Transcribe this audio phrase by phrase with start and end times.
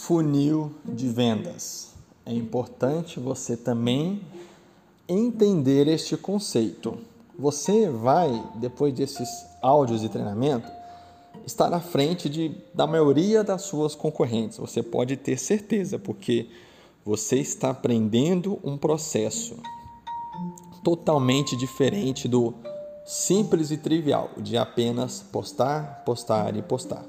[0.00, 1.90] funil de vendas.
[2.24, 4.22] É importante você também
[5.06, 6.96] entender este conceito.
[7.38, 9.28] Você vai, depois desses
[9.60, 10.66] áudios de treinamento,
[11.46, 14.56] estar à frente de, da maioria das suas concorrentes.
[14.56, 16.48] Você pode ter certeza, porque
[17.04, 19.56] você está aprendendo um processo
[20.82, 22.54] totalmente diferente do
[23.04, 27.04] simples e trivial de apenas postar, postar e postar.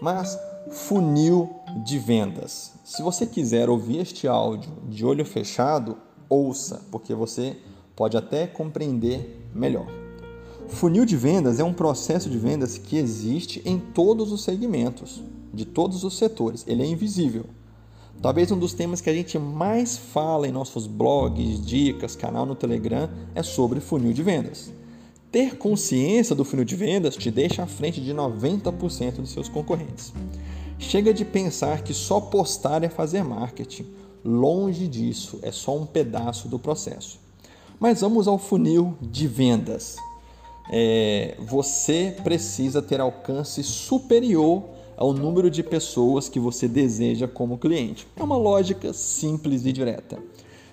[0.00, 0.38] Mas
[0.70, 1.50] funil
[1.84, 2.72] de vendas.
[2.84, 5.96] Se você quiser ouvir este áudio de olho fechado,
[6.28, 7.56] ouça, porque você
[7.94, 9.86] pode até compreender melhor.
[10.68, 15.64] Funil de vendas é um processo de vendas que existe em todos os segmentos, de
[15.64, 16.64] todos os setores.
[16.66, 17.44] Ele é invisível.
[18.20, 22.54] Talvez um dos temas que a gente mais fala em nossos blogs, dicas, canal no
[22.54, 24.72] Telegram é sobre funil de vendas.
[25.30, 30.12] Ter consciência do funil de vendas te deixa à frente de 90% dos seus concorrentes.
[30.82, 33.86] Chega de pensar que só postar é fazer marketing.
[34.24, 37.18] Longe disso, é só um pedaço do processo.
[37.80, 39.96] Mas vamos ao funil de vendas.
[40.70, 44.64] É, você precisa ter alcance superior
[44.96, 48.06] ao número de pessoas que você deseja como cliente.
[48.16, 50.18] É uma lógica simples e direta.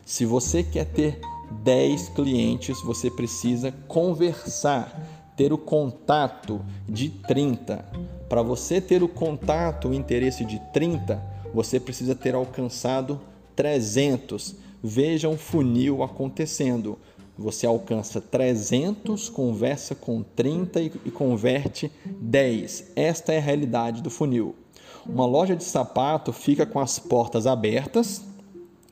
[0.06, 1.22] Se você quer ter
[1.64, 7.86] 10 clientes, você precisa conversar, ter o contato de 30.
[8.28, 11.24] Para você ter o contato, o interesse de 30,
[11.54, 13.22] você precisa ter alcançado
[13.56, 14.58] 300.
[14.84, 17.00] Veja um funil acontecendo.
[17.38, 22.92] Você alcança 300, conversa com 30 e converte 10.
[22.98, 24.56] Esta é a realidade do funil.
[25.06, 28.26] Uma loja de sapato fica com as portas abertas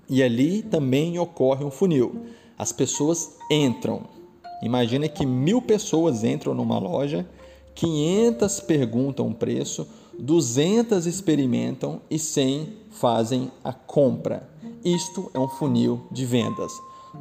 [0.09, 2.27] e ali também ocorre um funil.
[2.57, 4.16] As pessoas entram.
[4.61, 7.27] Imagina que mil pessoas entram numa loja,
[7.75, 14.49] 500 perguntam o preço, 200 experimentam e 100 fazem a compra.
[14.83, 16.71] Isto é um funil de vendas.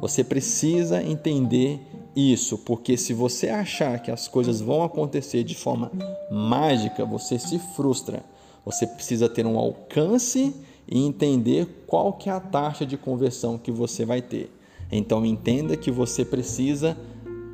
[0.01, 1.79] Você precisa entender
[2.15, 5.91] isso, porque se você achar que as coisas vão acontecer de forma
[6.31, 8.23] mágica, você se frustra.
[8.65, 10.53] Você precisa ter um alcance
[10.87, 14.51] e entender qual que é a taxa de conversão que você vai ter.
[14.91, 16.97] Então entenda que você precisa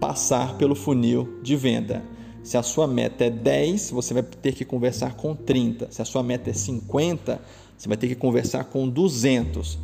[0.04, 2.04] passar pelo funil de venda.
[2.44, 5.88] Se a sua meta é 10, você vai ter que conversar com 30.
[5.92, 7.40] Se a sua meta é 50,
[7.78, 9.80] você vai ter que conversar com 200.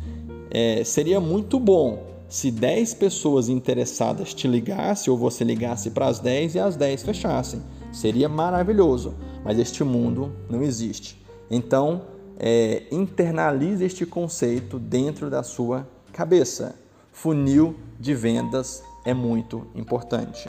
[0.50, 6.18] É, seria muito bom se 10 pessoas interessadas te ligassem ou você ligasse para as
[6.18, 7.62] 10 e as 10 fechassem.
[7.90, 11.18] Seria maravilhoso, mas este mundo não existe.
[11.50, 12.02] Então,
[12.38, 16.74] é, internalize este conceito dentro da sua cabeça.
[17.10, 20.48] Funil de vendas é muito importante.